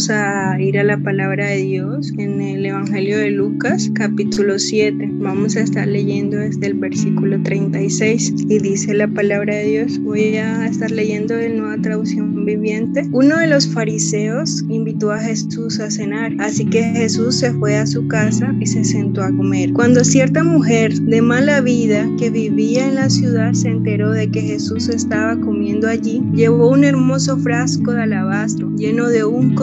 Vamos 0.00 0.18
a 0.18 0.58
ir 0.58 0.78
a 0.78 0.82
la 0.82 0.96
palabra 0.96 1.48
de 1.48 1.58
Dios 1.58 2.10
en 2.16 2.40
el 2.40 2.64
Evangelio 2.64 3.18
de 3.18 3.32
Lucas, 3.32 3.90
capítulo 3.92 4.58
7. 4.58 5.10
Vamos 5.16 5.56
a 5.56 5.60
estar 5.60 5.86
leyendo 5.86 6.38
desde 6.38 6.68
el 6.68 6.74
versículo 6.74 7.38
36 7.42 8.32
y 8.48 8.58
dice 8.60 8.94
la 8.94 9.08
palabra 9.08 9.56
de 9.56 9.64
Dios. 9.64 9.98
Voy 9.98 10.36
a 10.36 10.66
estar 10.66 10.90
leyendo 10.90 11.34
de 11.34 11.50
nueva 11.50 11.76
traducción 11.82 12.46
viviente. 12.46 13.06
Uno 13.12 13.36
de 13.36 13.48
los 13.48 13.68
fariseos 13.68 14.64
invitó 14.70 15.10
a 15.10 15.18
Jesús 15.18 15.78
a 15.80 15.90
cenar, 15.90 16.32
así 16.38 16.64
que 16.64 16.82
Jesús 16.82 17.36
se 17.36 17.52
fue 17.52 17.76
a 17.76 17.86
su 17.86 18.08
casa 18.08 18.54
y 18.58 18.64
se 18.64 18.84
sentó 18.84 19.22
a 19.22 19.36
comer. 19.36 19.74
Cuando 19.74 20.02
cierta 20.02 20.42
mujer 20.42 20.94
de 20.94 21.20
mala 21.20 21.60
vida 21.60 22.08
que 22.18 22.30
vivía 22.30 22.88
en 22.88 22.94
la 22.94 23.10
ciudad 23.10 23.52
se 23.52 23.68
enteró 23.68 24.12
de 24.12 24.30
que 24.30 24.40
Jesús 24.40 24.88
estaba 24.88 25.38
comiendo 25.38 25.88
allí, 25.88 26.22
llevó 26.32 26.70
un 26.70 26.84
hermoso 26.84 27.36
frasco 27.36 27.92
de 27.92 28.04
alabastro 28.04 28.70
lleno 28.76 29.10
de 29.10 29.24
un 29.24 29.54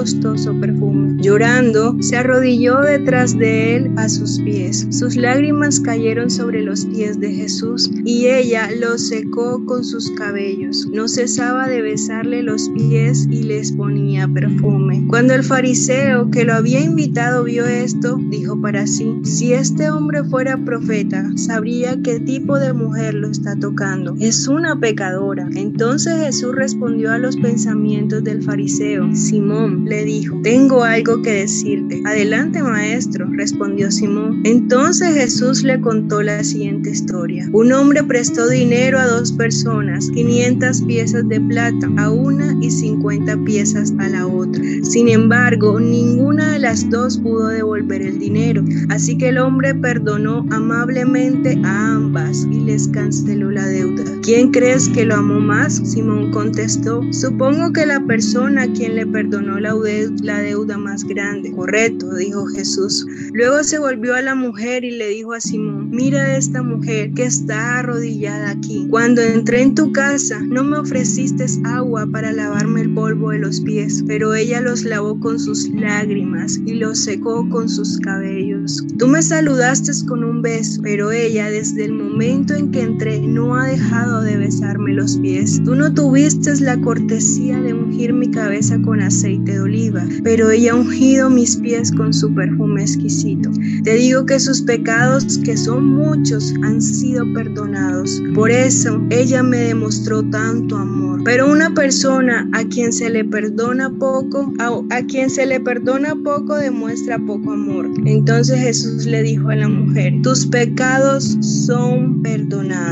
Llorando, 1.19 1.95
se 1.99 2.17
arrodilló 2.17 2.81
detrás 2.81 3.37
de 3.37 3.75
él 3.75 3.91
a 3.97 4.09
sus 4.09 4.39
pies. 4.39 4.87
Sus 4.91 5.15
lágrimas 5.15 5.79
cayeron 5.79 6.29
sobre 6.29 6.61
los 6.61 6.85
pies 6.85 7.19
de 7.19 7.33
Jesús 7.33 7.89
y 8.05 8.27
ella 8.27 8.69
los 8.79 9.07
secó 9.07 9.65
con 9.65 9.83
sus 9.83 10.11
cabellos. 10.11 10.87
No 10.91 11.07
cesaba 11.07 11.67
de 11.67 11.81
besarle 11.81 12.43
los 12.43 12.69
pies 12.69 13.27
y 13.29 13.43
les 13.43 13.71
ponía 13.71 14.27
perfume. 14.27 15.05
Cuando 15.07 15.33
el 15.33 15.43
fariseo 15.43 16.29
que 16.29 16.43
lo 16.43 16.53
había 16.53 16.81
invitado 16.81 17.43
vio 17.43 17.65
esto, 17.65 18.19
dijo 18.29 18.59
para 18.61 18.85
sí, 18.85 19.19
si 19.23 19.53
este 19.53 19.89
hombre 19.89 20.23
fuera 20.23 20.57
profeta, 20.57 21.25
sabría 21.35 22.01
qué 22.03 22.19
tipo 22.19 22.59
de 22.59 22.73
mujer 22.73 23.13
lo 23.13 23.29
está 23.29 23.55
tocando. 23.55 24.15
Es 24.19 24.47
una 24.47 24.79
pecadora. 24.79 25.47
Entonces 25.55 26.19
Jesús 26.19 26.53
respondió 26.55 27.11
a 27.11 27.17
los 27.17 27.37
pensamientos 27.37 28.23
del 28.23 28.43
fariseo. 28.43 29.15
Simón 29.15 29.85
le 29.85 30.03
dijo, 30.03 30.16
tengo 30.43 30.83
algo 30.83 31.21
que 31.21 31.31
decirte. 31.31 32.01
Adelante, 32.05 32.61
maestro, 32.61 33.27
respondió 33.31 33.91
Simón. 33.91 34.41
Entonces 34.45 35.13
Jesús 35.13 35.63
le 35.63 35.79
contó 35.81 36.21
la 36.21 36.43
siguiente 36.43 36.91
historia. 36.91 37.47
Un 37.51 37.71
hombre 37.71 38.03
prestó 38.03 38.47
dinero 38.47 38.99
a 38.99 39.07
dos 39.07 39.31
personas, 39.31 40.09
500 40.11 40.81
piezas 40.83 41.27
de 41.27 41.39
plata 41.41 41.89
a 41.97 42.11
una 42.11 42.55
y 42.61 42.71
50 42.71 43.37
piezas 43.43 43.93
a 43.99 44.09
la 44.09 44.27
otra. 44.27 44.63
Sin 44.83 45.09
embargo, 45.09 45.79
ninguna 45.79 46.56
las 46.67 46.89
dos 46.89 47.17
pudo 47.19 47.47
devolver 47.47 48.01
el 48.01 48.19
dinero. 48.19 48.61
Así 48.89 49.17
que 49.17 49.29
el 49.29 49.37
hombre 49.37 49.73
perdonó 49.73 50.45
amablemente 50.51 51.57
a 51.63 51.93
ambas 51.93 52.45
y 52.51 52.59
les 52.59 52.89
canceló 52.89 53.51
la 53.51 53.65
deuda. 53.67 54.03
¿Quién 54.21 54.51
crees 54.51 54.89
que 54.89 55.05
lo 55.05 55.15
amó 55.15 55.39
más? 55.39 55.77
Simón 55.77 56.29
contestó, 56.31 57.01
supongo 57.13 57.71
que 57.71 57.85
la 57.85 58.05
persona 58.05 58.63
a 58.63 58.73
quien 58.73 58.95
le 58.95 59.07
perdonó 59.07 59.61
la 59.61 60.41
deuda 60.41 60.77
más 60.77 61.05
grande. 61.05 61.53
Correcto, 61.53 62.13
dijo 62.15 62.45
Jesús. 62.47 63.05
Luego 63.31 63.63
se 63.63 63.79
volvió 63.79 64.15
a 64.15 64.21
la 64.21 64.35
mujer 64.35 64.83
y 64.83 64.91
le 64.91 65.07
dijo 65.07 65.31
a 65.31 65.39
Simón, 65.39 65.89
mira 65.89 66.21
a 66.21 66.37
esta 66.37 66.63
mujer 66.63 67.13
que 67.13 67.23
está 67.23 67.79
arrodillada 67.79 68.49
aquí. 68.49 68.87
Cuando 68.89 69.21
entré 69.21 69.61
en 69.61 69.73
tu 69.73 69.93
casa, 69.93 70.41
no 70.41 70.65
me 70.65 70.79
ofreciste 70.79 71.45
agua 71.63 72.05
para 72.11 72.33
lavarme 72.33 72.81
el 72.81 72.93
polvo 72.93 73.29
de 73.29 73.39
los 73.39 73.61
pies, 73.61 74.03
pero 74.05 74.35
ella 74.35 74.59
los 74.59 74.83
lavó 74.83 75.17
con 75.17 75.39
sus 75.39 75.69
lágrimas 75.69 76.56
y 76.65 76.73
los 76.73 76.99
secó 76.99 77.47
con 77.49 77.69
sus 77.69 77.99
cabellos. 77.99 78.83
Tú 78.97 79.07
me 79.07 79.21
saludaste 79.21 79.91
con 80.07 80.23
un 80.23 80.41
beso, 80.41 80.81
pero 80.81 81.11
ella 81.11 81.49
desde 81.49 81.85
el 81.85 81.93
momento 81.93 82.55
en 82.55 82.71
que 82.71 82.81
entré 82.81 83.19
no 83.19 83.55
ha 83.55 83.67
dejado 83.67 84.21
de 84.21 84.37
besarme 84.37 84.93
los 84.93 85.17
pies. 85.17 85.61
Tú 85.63 85.75
no 85.75 85.93
tuviste 85.93 86.47
la 86.61 86.79
cortesía 86.79 87.59
de 87.61 87.73
ungir 87.87 88.13
mi 88.13 88.29
cabeza 88.29 88.79
con 88.81 89.01
aceite 89.01 89.53
de 89.53 89.59
oliva, 89.61 90.05
pero 90.23 90.51
ella 90.51 90.73
ha 90.73 90.75
ungido 90.75 91.29
mis 91.29 91.55
pies 91.57 91.91
con 91.91 92.13
su 92.13 92.33
perfume 92.33 92.81
exquisito. 92.81 93.49
Te 93.83 93.93
digo 93.93 94.25
que 94.25 94.39
sus 94.39 94.61
pecados, 94.61 95.37
que 95.39 95.55
son 95.55 95.85
muchos, 95.95 96.53
han 96.63 96.81
sido 96.81 97.25
perdonados. 97.33 98.21
Por 98.35 98.51
eso 98.51 99.01
ella 99.09 99.41
me 99.41 99.57
demostró 99.57 100.23
tanto 100.23 100.77
amor. 100.77 101.21
Pero 101.23 101.51
una 101.51 101.73
persona 101.73 102.47
a 102.53 102.63
quien 102.65 102.91
se 102.91 103.09
le 103.09 103.23
perdona 103.25 103.89
poco, 103.97 104.53
a, 104.59 104.69
a 104.95 105.01
quien 105.03 105.29
se 105.29 105.45
le 105.45 105.59
perdona 105.59 106.15
poco, 106.23 106.55
demuestra 106.55 107.17
poco 107.19 107.51
amor. 107.53 107.89
Entonces 108.05 108.59
Jesús 108.59 109.05
le 109.05 109.23
dijo 109.23 109.49
a 109.49 109.55
la 109.55 109.69
mujer, 109.69 110.13
tus 110.21 110.45
pecados 110.45 111.37
son 111.41 112.21
perdonados. 112.21 112.86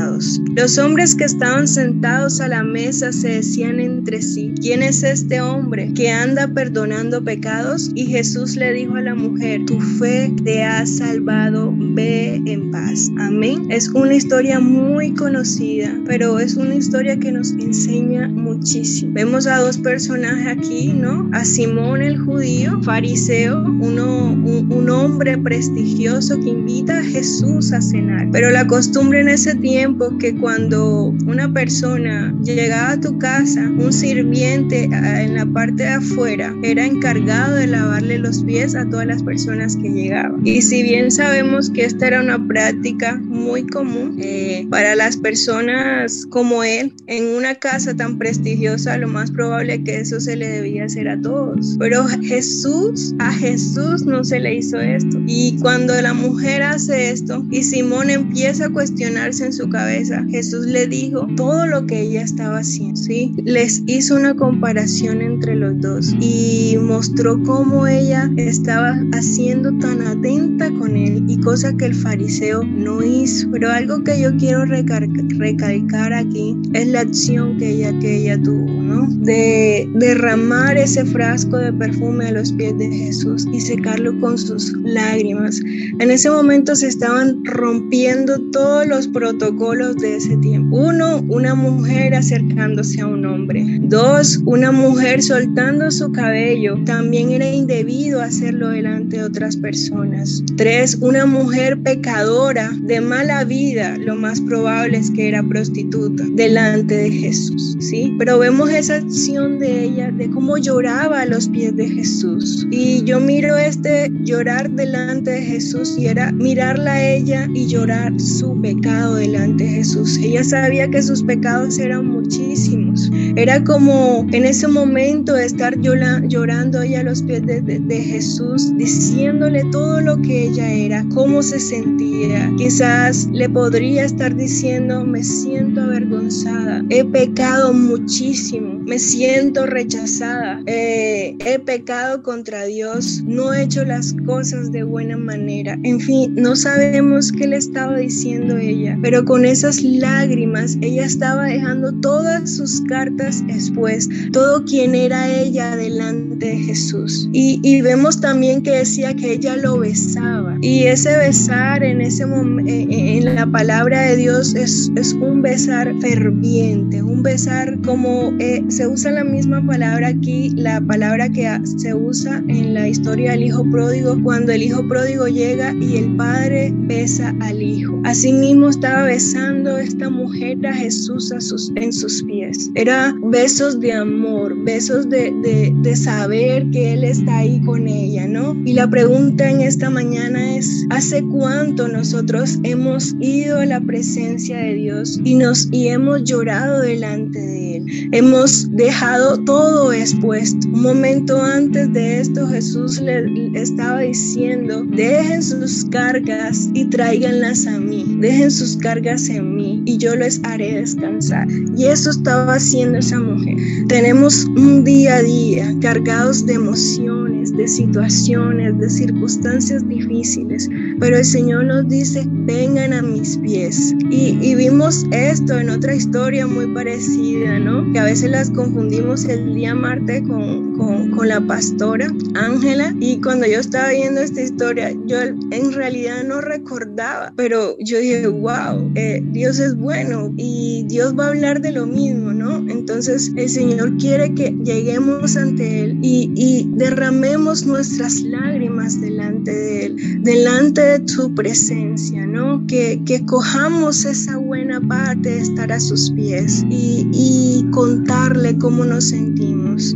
Los 0.54 0.78
hombres 0.78 1.14
que 1.14 1.24
estaban 1.24 1.68
sentados 1.68 2.40
a 2.40 2.48
la 2.48 2.62
mesa 2.62 3.12
se 3.12 3.28
decían 3.28 3.80
entre 3.80 4.22
sí, 4.22 4.54
¿quién 4.60 4.82
es 4.82 5.02
este 5.02 5.40
hombre 5.40 5.92
que 5.94 6.10
anda 6.10 6.48
perdonando 6.48 7.22
pecados? 7.22 7.90
Y 7.94 8.06
Jesús 8.06 8.56
le 8.56 8.72
dijo 8.72 8.94
a 8.94 9.02
la 9.02 9.14
mujer, 9.14 9.66
tu 9.66 9.78
fe 9.80 10.32
te 10.42 10.62
ha 10.64 10.86
salvado, 10.86 11.74
ve 11.76 12.40
en 12.46 12.70
paz. 12.70 13.10
Amén. 13.18 13.66
Es 13.70 13.88
una 13.90 14.14
historia 14.14 14.58
muy 14.58 15.12
conocida, 15.12 15.94
pero 16.06 16.38
es 16.38 16.56
una 16.56 16.74
historia 16.74 17.18
que 17.18 17.32
nos 17.32 17.52
enseña 17.52 18.28
muchísimo. 18.28 19.12
Vemos 19.12 19.46
a 19.46 19.58
dos 19.58 19.76
personajes 19.76 20.46
aquí, 20.46 20.94
¿no? 20.94 21.28
A 21.32 21.44
Simón 21.44 22.00
el 22.00 22.18
judío, 22.18 22.80
fariseo, 22.82 23.62
un, 23.62 23.98
un 23.98 24.90
hombre 24.90 25.36
prestigioso 25.36 26.38
que 26.40 26.48
invita 26.48 26.98
a 26.98 27.04
Jesús 27.04 27.72
a 27.72 27.82
cenar. 27.82 28.28
Pero 28.32 28.50
la 28.50 28.66
costumbre 28.66 29.20
en 29.20 29.28
ese 29.28 29.54
tiempo 29.54 30.05
que 30.18 30.34
cuando 30.34 31.14
una 31.26 31.52
persona 31.52 32.34
llegaba 32.42 32.92
a 32.92 33.00
tu 33.00 33.18
casa, 33.18 33.62
un 33.62 33.92
sirviente 33.92 34.84
en 34.84 35.34
la 35.34 35.46
parte 35.46 35.82
de 35.84 35.88
afuera 35.88 36.54
era 36.62 36.84
encargado 36.84 37.56
de 37.56 37.66
lavarle 37.66 38.18
los 38.18 38.42
pies 38.44 38.74
a 38.74 38.88
todas 38.88 39.06
las 39.06 39.22
personas 39.22 39.76
que 39.76 39.88
llegaban. 39.88 40.46
Y 40.46 40.62
si 40.62 40.82
bien 40.82 41.10
sabemos 41.10 41.70
que 41.70 41.84
esta 41.84 42.06
era 42.06 42.20
una 42.20 42.44
práctica 42.46 43.16
muy 43.16 43.66
común 43.66 44.18
eh, 44.20 44.66
para 44.70 44.94
las 44.94 45.16
personas 45.16 46.26
como 46.30 46.62
él, 46.62 46.92
en 47.06 47.36
una 47.36 47.54
casa 47.54 47.94
tan 47.94 48.18
prestigiosa, 48.18 48.98
lo 48.98 49.08
más 49.08 49.30
probable 49.30 49.82
que 49.82 50.00
eso 50.00 50.20
se 50.20 50.36
le 50.36 50.48
debía 50.48 50.84
hacer 50.84 51.08
a 51.08 51.20
todos. 51.20 51.76
Pero 51.78 52.06
Jesús, 52.06 53.14
a 53.18 53.32
Jesús 53.32 54.04
no 54.04 54.24
se 54.24 54.40
le 54.40 54.56
hizo 54.56 54.78
esto. 54.80 55.18
Y 55.26 55.58
cuando 55.60 56.00
la 56.00 56.14
mujer 56.14 56.62
hace 56.62 57.10
esto 57.10 57.44
y 57.50 57.62
Simón 57.62 58.10
empieza 58.10 58.66
a 58.66 58.70
cuestionarse 58.70 59.46
en 59.46 59.52
su 59.52 59.68
cabeza, 59.68 59.95
Jesús 60.28 60.66
le 60.66 60.86
dijo 60.86 61.26
todo 61.36 61.66
lo 61.66 61.86
que 61.86 62.02
ella 62.02 62.22
estaba 62.22 62.58
haciendo, 62.58 63.00
¿sí? 63.00 63.34
Les 63.44 63.82
hizo 63.86 64.16
una 64.16 64.34
comparación 64.34 65.22
entre 65.22 65.56
los 65.56 65.80
dos 65.80 66.14
y 66.20 66.76
mostró 66.80 67.42
cómo 67.42 67.86
ella 67.86 68.30
estaba 68.36 69.00
haciendo 69.12 69.72
tan 69.78 70.02
atenta 70.02 70.70
con 70.72 70.96
él 70.96 71.24
y 71.28 71.40
cosa 71.40 71.74
que 71.76 71.86
el 71.86 71.94
fariseo 71.94 72.62
no 72.62 73.02
hizo. 73.02 73.50
Pero 73.50 73.70
algo 73.70 74.04
que 74.04 74.20
yo 74.20 74.36
quiero 74.36 74.64
recalcar 74.66 76.12
aquí 76.12 76.56
es 76.74 76.86
la 76.88 77.00
acción 77.00 77.56
que 77.56 77.70
ella, 77.70 77.98
que 77.98 78.18
ella 78.18 78.40
tuvo, 78.42 78.66
De 79.08 79.88
derramar 79.94 80.76
ese 80.76 81.04
frasco 81.04 81.56
de 81.56 81.72
perfume 81.72 82.26
a 82.26 82.32
los 82.32 82.52
pies 82.52 82.76
de 82.78 82.88
Jesús 82.88 83.46
y 83.52 83.60
secarlo 83.60 84.18
con 84.20 84.38
sus 84.38 84.72
lágrimas. 84.84 85.60
En 85.98 86.10
ese 86.10 86.30
momento 86.30 86.74
se 86.74 86.88
estaban 86.88 87.44
rompiendo 87.44 88.38
todos 88.52 88.86
los 88.86 89.08
protocolos 89.08 89.96
de 89.96 90.16
ese 90.16 90.36
tiempo. 90.38 90.76
Uno, 90.76 91.24
una 91.28 91.54
mujer 91.54 92.14
acercándose 92.14 93.00
a 93.00 93.06
un 93.06 93.24
hombre. 93.26 93.64
Dos, 93.82 94.40
una 94.44 94.72
mujer 94.72 95.22
soltando 95.22 95.90
su 95.90 96.12
cabello. 96.12 96.78
También 96.84 97.32
era 97.32 97.48
indebido 97.48 98.20
hacerlo 98.20 98.70
delante 98.70 99.18
de 99.18 99.24
otras 99.24 99.56
personas. 99.56 100.42
Tres, 100.56 100.96
una 101.00 101.26
mujer 101.26 101.78
pecadora 101.82 102.70
de 102.82 103.00
mala 103.00 103.44
vida. 103.44 103.96
Lo 103.98 104.16
más 104.16 104.40
probable 104.40 104.98
es 104.98 105.10
que 105.10 105.28
era 105.28 105.42
prostituta 105.42 106.24
delante 106.32 106.96
de 106.96 107.10
Jesús. 107.10 107.76
¿sí? 107.80 108.14
Pero 108.18 108.38
vemos 108.38 108.70
esa 108.86 108.98
acción 108.98 109.58
de 109.58 109.82
ella, 109.82 110.12
de 110.12 110.30
cómo 110.30 110.58
lloraba 110.58 111.22
a 111.22 111.26
los 111.26 111.48
pies 111.48 111.74
de 111.74 111.88
Jesús. 111.88 112.68
Y 112.70 113.02
yo 113.02 113.18
miro 113.18 113.56
este 113.56 114.08
llorar 114.22 114.70
delante 114.70 115.32
de 115.32 115.42
Jesús 115.42 115.96
y 115.98 116.06
era 116.06 116.30
mirarla 116.30 116.92
a 116.92 117.04
ella 117.04 117.48
y 117.52 117.66
llorar 117.66 118.12
su 118.20 118.60
pecado 118.60 119.16
delante 119.16 119.64
de 119.64 119.70
Jesús. 119.70 120.16
Ella 120.18 120.44
sabía 120.44 120.88
que 120.88 121.02
sus 121.02 121.24
pecados 121.24 121.80
eran 121.80 122.06
muchísimos. 122.06 123.10
Era 123.34 123.64
como 123.64 124.24
en 124.30 124.44
ese 124.44 124.68
momento 124.68 125.36
estar 125.36 125.76
llorando 125.80 126.78
ahí 126.78 126.94
a 126.94 127.02
los 127.02 127.24
pies 127.24 127.42
de, 127.44 128.00
Jesús, 128.00 128.72
diciéndole 128.76 129.64
todo 129.72 130.00
lo 130.00 130.16
que 130.22 130.44
ella 130.44 130.70
era, 130.70 131.04
cómo 131.12 131.42
se 131.42 131.58
sentía. 131.58 132.52
Quizás 132.56 133.26
le 133.32 133.48
podría 133.48 134.04
estar 134.04 134.36
diciendo, 134.36 135.04
me 135.04 135.24
siento 135.24 135.80
avergonzada, 135.80 136.84
he 136.88 137.04
pecado 137.04 137.72
muchísimo 137.72 138.65
me 138.66 138.98
siento 138.98 139.66
rechazada, 139.66 140.62
eh, 140.66 141.36
he 141.44 141.58
pecado 141.58 142.22
contra 142.22 142.64
Dios, 142.64 143.22
no 143.24 143.52
he 143.52 143.62
hecho 143.62 143.84
las 143.84 144.14
cosas 144.24 144.72
de 144.72 144.82
buena 144.82 145.16
manera. 145.16 145.78
En 145.82 146.00
fin, 146.00 146.34
no 146.34 146.56
sabemos 146.56 147.32
qué 147.32 147.46
le 147.46 147.56
estaba 147.56 147.98
diciendo 147.98 148.56
ella, 148.56 148.98
pero 149.02 149.24
con 149.24 149.44
esas 149.44 149.82
lágrimas 149.82 150.78
ella 150.80 151.04
estaba 151.04 151.44
dejando 151.44 151.92
todas 152.00 152.56
sus 152.56 152.80
cartas 152.82 153.42
expuestas, 153.48 154.16
todo 154.32 154.64
quien 154.64 154.94
era 154.94 155.28
ella 155.28 155.76
delante 155.76 156.46
de 156.46 156.56
Jesús. 156.56 157.28
Y, 157.32 157.60
y 157.62 157.80
vemos 157.80 158.20
también 158.20 158.62
que 158.62 158.70
decía 158.70 159.14
que 159.14 159.32
ella 159.32 159.56
lo 159.56 159.78
besaba. 159.78 160.56
Y 160.60 160.84
ese 160.84 161.16
besar 161.16 161.82
en 161.82 162.00
ese 162.00 162.26
momento, 162.26 162.70
eh, 162.70 162.86
eh, 162.90 163.18
en 163.18 163.34
la 163.34 163.46
palabra 163.46 164.02
de 164.02 164.16
Dios 164.16 164.54
es, 164.54 164.90
es 164.96 165.12
un 165.14 165.42
besar 165.42 165.92
ferviente, 166.00 167.02
un 167.02 167.22
besar 167.22 167.78
como 167.82 168.32
se 168.68 168.86
usa 168.86 169.10
la 169.10 169.24
misma 169.24 169.64
palabra 169.64 170.08
aquí, 170.08 170.50
la 170.56 170.80
palabra 170.80 171.28
que 171.28 171.48
se 171.76 171.94
usa 171.94 172.42
en 172.48 172.74
la 172.74 172.88
historia 172.88 173.32
del 173.32 173.44
hijo 173.44 173.64
pródigo, 173.70 174.20
cuando 174.22 174.52
el 174.52 174.62
hijo 174.62 174.86
pródigo 174.88 175.26
llega 175.26 175.72
y 175.74 175.96
el 175.96 176.16
padre 176.16 176.72
besa 176.74 177.34
al 177.40 177.62
hijo. 177.62 178.00
Asimismo 178.04 178.68
estaba 178.68 179.04
besando 179.04 179.78
esta 179.78 180.10
mujer 180.10 180.66
a 180.66 180.74
Jesús 180.74 181.32
en 181.76 181.92
sus 181.92 182.22
pies. 182.24 182.70
Era 182.74 183.14
besos 183.22 183.80
de 183.80 183.92
amor, 183.92 184.54
besos 184.64 185.08
de, 185.08 185.32
de, 185.42 185.72
de 185.82 185.96
saber 185.96 186.68
que 186.70 186.94
Él 186.94 187.04
está 187.04 187.38
ahí 187.38 187.60
con 187.60 187.86
ella, 187.88 188.26
¿no? 188.26 188.56
Y 188.64 188.72
la 188.72 188.88
pregunta 188.88 189.50
en 189.50 189.60
esta 189.60 189.90
mañana 189.90 190.56
es, 190.56 190.86
¿hace 190.90 191.22
cuánto 191.22 191.88
nosotros 191.88 192.58
hemos 192.62 193.14
ido 193.20 193.58
a 193.58 193.66
la 193.66 193.80
presencia 193.80 194.58
de 194.58 194.74
Dios 194.74 195.20
y 195.24 195.34
nos 195.34 195.68
y 195.72 195.88
hemos 195.88 196.24
llorado 196.24 196.80
delante 196.80 197.38
de 197.38 197.60
él? 197.60 197.65
Hemos 198.12 198.70
dejado 198.74 199.38
todo 199.44 199.92
expuesto. 199.92 200.68
Un 200.68 200.82
momento 200.82 201.42
antes 201.42 201.92
de 201.92 202.20
esto 202.20 202.46
Jesús 202.48 203.00
le 203.00 203.50
estaba 203.54 204.00
diciendo, 204.00 204.84
"Dejen 204.84 205.42
sus 205.42 205.84
cargas 205.86 206.70
y 206.74 206.86
tráiganlas 206.86 207.66
a 207.66 207.78
mí. 207.78 208.04
Dejen 208.20 208.50
sus 208.50 208.76
cargas 208.76 209.28
en 209.28 209.54
mí 209.56 209.75
y 209.86 209.96
yo 209.96 210.14
les 210.14 210.40
haré 210.44 210.80
descansar." 210.80 211.48
Y 211.76 211.86
eso 211.86 212.10
estaba 212.10 212.54
haciendo 212.54 212.98
esa 212.98 213.18
mujer. 213.18 213.56
Tenemos 213.88 214.44
un 214.44 214.84
día 214.84 215.16
a 215.16 215.22
día 215.22 215.74
cargados 215.80 216.44
de 216.44 216.54
emociones, 216.54 217.56
de 217.56 217.68
situaciones, 217.68 218.78
de 218.78 218.90
circunstancias 218.90 219.88
difíciles, 219.88 220.68
pero 220.98 221.16
el 221.16 221.24
Señor 221.24 221.64
nos 221.64 221.88
dice, 221.88 222.24
vengan 222.26 222.92
a 222.92 223.02
mis 223.02 223.36
pies. 223.38 223.94
Y, 224.10 224.54
vimos 224.56 225.04
esto 225.12 225.58
en 225.58 225.70
otra 225.70 225.94
historia 225.94 226.46
muy 226.46 226.66
parecida, 226.74 227.58
¿no? 227.58 227.92
Que 227.92 227.98
a 227.98 228.04
veces 228.04 228.30
las 228.30 228.50
confundimos 228.50 229.24
el 229.26 229.54
día 229.54 229.74
martes 229.74 230.22
con, 230.22 230.76
con, 230.76 231.10
con 231.10 231.28
la 231.28 231.40
pastora 231.40 232.12
Ángela. 232.34 232.94
Y 233.00 233.20
cuando 233.20 233.46
yo 233.46 233.60
estaba 233.60 233.90
viendo 233.90 234.20
esta 234.20 234.40
historia, 234.40 234.92
yo 235.06 235.18
en 235.20 235.72
realidad 235.72 236.24
no 236.24 236.40
recordaba, 236.40 237.32
pero 237.36 237.76
yo 237.78 237.98
dije, 237.98 238.26
wow, 238.26 238.90
eh, 238.94 239.22
Dios 239.32 239.58
es 239.58 239.75
bueno 239.76 240.32
y 240.36 240.84
Dios 240.88 241.14
va 241.18 241.26
a 241.26 241.28
hablar 241.28 241.60
de 241.60 241.72
lo 241.72 241.86
mismo, 241.86 242.32
¿no? 242.32 242.58
Entonces 242.70 243.32
el 243.36 243.48
Señor 243.48 243.96
quiere 243.98 244.34
que 244.34 244.50
lleguemos 244.64 245.36
ante 245.36 245.84
Él 245.84 245.98
y, 246.02 246.32
y 246.34 246.68
derramemos 246.74 247.66
nuestras 247.66 248.22
lágrimas 248.22 249.00
delante 249.00 249.52
de 249.52 249.86
Él, 249.86 250.22
delante 250.22 250.80
de 250.98 251.08
su 251.08 251.34
presencia, 251.34 252.26
¿no? 252.26 252.66
Que, 252.66 253.02
que 253.04 253.24
cojamos 253.24 254.04
esa 254.04 254.36
buena 254.38 254.80
parte 254.80 255.30
de 255.30 255.40
estar 255.40 255.72
a 255.72 255.80
sus 255.80 256.10
pies 256.12 256.64
y, 256.70 257.08
y 257.12 257.66
contarle 257.70 258.56
cómo 258.58 258.84
nos 258.84 259.12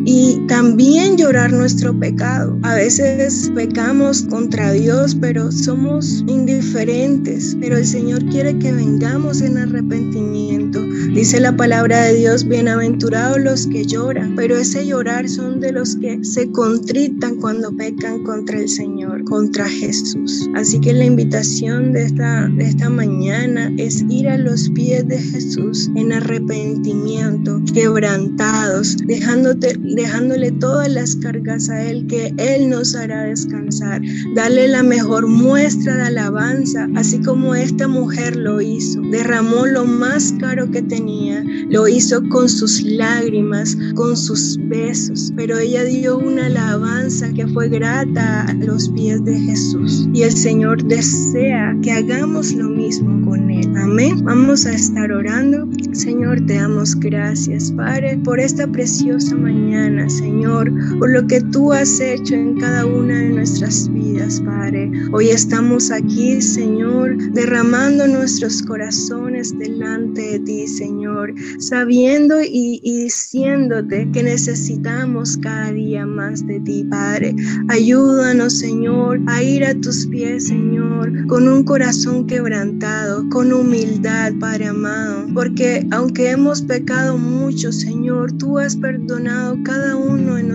y 0.04 0.40
también 0.46 1.16
llorar 1.16 1.52
nuestro 1.52 1.98
pecado. 1.98 2.58
A 2.62 2.74
veces 2.74 3.50
pecamos 3.54 4.22
contra 4.22 4.72
Dios, 4.72 5.16
pero 5.20 5.50
somos 5.50 6.24
indiferentes, 6.26 7.56
pero 7.60 7.76
el 7.76 7.86
Señor 7.86 8.24
quiere 8.26 8.58
que 8.58 8.72
vengamos 8.72 9.40
en 9.40 9.58
arrepentimiento. 9.58 10.82
Dice 11.14 11.40
la 11.40 11.56
palabra 11.56 12.04
de 12.04 12.14
Dios, 12.14 12.46
bienaventurados 12.46 13.40
los 13.40 13.66
que 13.66 13.84
lloran, 13.84 14.34
pero 14.36 14.56
ese 14.56 14.86
llorar 14.86 15.28
son 15.28 15.60
de 15.60 15.72
los 15.72 15.96
que 15.96 16.22
se 16.24 16.50
contritan 16.50 17.36
cuando 17.36 17.74
pecan 17.76 18.22
contra 18.22 18.58
el 18.58 18.68
Señor, 18.68 19.24
contra 19.24 19.68
Jesús. 19.68 20.48
Así 20.54 20.80
que 20.80 20.92
la 20.92 21.04
invitación 21.04 21.92
de 21.92 22.04
esta, 22.04 22.48
de 22.48 22.64
esta 22.64 22.88
mañana 22.90 23.72
es 23.76 24.04
ir 24.08 24.28
a 24.28 24.36
los 24.36 24.68
pies 24.70 25.06
de 25.08 25.18
Jesús 25.18 25.90
en 25.94 26.12
arrepentimiento, 26.12 27.60
quebrantados, 27.72 28.96
dejándote, 29.06 29.69
dejándole 29.78 30.50
todas 30.52 30.88
las 30.88 31.16
cargas 31.16 31.68
a 31.70 31.84
Él, 31.84 32.06
que 32.06 32.32
Él 32.36 32.68
nos 32.68 32.94
hará 32.94 33.24
descansar. 33.24 34.02
Dale 34.34 34.68
la 34.68 34.82
mejor 34.82 35.26
muestra 35.26 35.96
de 35.96 36.02
alabanza, 36.02 36.88
así 36.96 37.20
como 37.20 37.54
esta 37.54 37.88
mujer 37.88 38.36
lo 38.36 38.60
hizo. 38.60 39.00
Derramó 39.10 39.66
lo 39.66 39.84
más 39.84 40.34
caro 40.38 40.70
que 40.70 40.82
tenía, 40.82 41.44
lo 41.68 41.88
hizo 41.88 42.26
con 42.28 42.48
sus 42.48 42.82
lágrimas, 42.82 43.76
con 43.94 44.16
sus 44.16 44.58
besos, 44.68 45.32
pero 45.36 45.58
ella 45.58 45.84
dio 45.84 46.18
una 46.18 46.46
alabanza 46.46 47.32
que 47.32 47.46
fue 47.48 47.68
grata 47.68 48.44
a 48.44 48.54
los 48.54 48.88
pies 48.90 49.24
de 49.24 49.38
Jesús. 49.38 50.08
Y 50.12 50.22
el 50.22 50.32
Señor 50.32 50.82
desea 50.84 51.76
que 51.82 51.92
hagamos 51.92 52.52
lo 52.52 52.68
mismo 52.68 53.24
con 53.26 53.46
Amén. 53.76 54.24
Vamos 54.24 54.66
a 54.66 54.72
estar 54.72 55.10
orando. 55.12 55.68
Señor, 55.92 56.40
te 56.46 56.54
damos 56.54 56.94
gracias, 56.94 57.70
Padre, 57.72 58.18
por 58.24 58.40
esta 58.40 58.66
preciosa 58.66 59.34
mañana, 59.34 60.08
Señor, 60.08 60.72
por 60.98 61.10
lo 61.10 61.26
que 61.26 61.40
tú 61.40 61.72
has 61.72 62.00
hecho 62.00 62.34
en 62.34 62.58
cada 62.58 62.86
una 62.86 63.18
de 63.18 63.30
nuestras 63.30 63.92
vidas, 63.92 64.40
Padre. 64.40 64.90
Hoy 65.12 65.28
estamos 65.28 65.90
aquí, 65.90 66.40
Señor, 66.40 67.16
derramando 67.32 68.06
nuestros 68.06 68.62
corazones 68.62 69.56
delante 69.58 70.20
de 70.20 70.38
ti, 70.40 70.66
Señor, 70.66 71.34
sabiendo 71.58 72.40
y, 72.42 72.80
y 72.82 73.04
diciéndote 73.04 74.08
que 74.12 74.22
necesitamos 74.22 75.36
cada 75.38 75.72
día 75.72 76.06
más 76.06 76.46
de 76.46 76.60
ti, 76.60 76.84
Padre. 76.88 77.34
Ayúdanos, 77.68 78.58
Señor, 78.58 79.20
a 79.26 79.42
ir 79.42 79.64
a 79.64 79.74
tus 79.74 80.06
pies, 80.06 80.48
Señor, 80.48 80.89
con 81.26 81.48
un 81.48 81.64
corazón 81.64 82.26
quebrantado, 82.26 83.28
con 83.30 83.52
humildad, 83.52 84.32
Padre 84.40 84.66
amado, 84.66 85.26
porque 85.34 85.86
aunque 85.90 86.30
hemos 86.30 86.62
pecado 86.62 87.16
mucho, 87.18 87.72
Señor, 87.72 88.32
tú 88.32 88.58
has 88.58 88.76
perdonado 88.76 89.56
cada 89.64 89.96
uno 89.96 90.09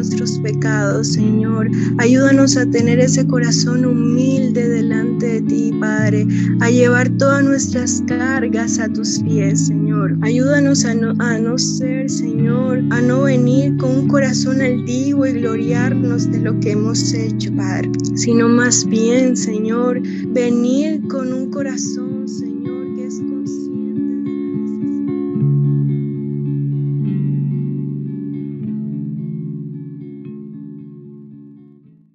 nuestros 0.05 0.37
pecados, 0.39 1.13
Señor. 1.13 1.67
Ayúdanos 1.97 2.57
a 2.57 2.65
tener 2.65 2.99
ese 2.99 3.25
corazón 3.25 3.85
humilde 3.85 4.69
delante 4.69 5.25
de 5.25 5.41
ti, 5.41 5.73
Padre, 5.79 6.27
a 6.59 6.69
llevar 6.69 7.09
todas 7.17 7.43
nuestras 7.43 8.03
cargas 8.07 8.79
a 8.79 8.87
tus 8.87 9.19
pies, 9.19 9.67
Señor. 9.67 10.15
Ayúdanos 10.21 10.85
a 10.85 10.93
no, 10.93 11.13
a 11.19 11.39
no 11.39 11.57
ser, 11.57 12.09
Señor, 12.09 12.83
a 12.91 13.01
no 13.01 13.23
venir 13.23 13.77
con 13.77 13.91
un 13.91 14.07
corazón 14.07 14.61
altivo 14.61 15.25
y 15.25 15.33
gloriarnos 15.33 16.31
de 16.31 16.39
lo 16.39 16.59
que 16.59 16.71
hemos 16.71 17.13
hecho, 17.13 17.51
Padre, 17.55 17.89
sino 18.15 18.47
más 18.47 18.85
bien, 18.85 19.35
Señor, 19.35 20.01
venir 20.27 21.01
con 21.07 21.33
un 21.33 21.49
corazón 21.49 22.14